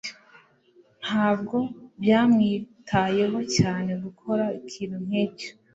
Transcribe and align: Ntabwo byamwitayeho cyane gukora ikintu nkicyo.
Ntabwo 1.03 1.57
byamwitayeho 2.01 3.39
cyane 3.57 3.91
gukora 4.03 4.45
ikintu 4.59 4.97
nkicyo. 5.05 5.49